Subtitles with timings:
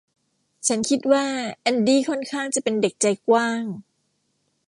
[0.67, 1.25] ฉันคิดว่า
[1.61, 3.63] แอนดี้ค่อนข้างจะเป็นเด็กใจกว้าง